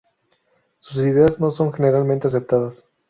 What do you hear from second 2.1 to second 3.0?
aceptadas.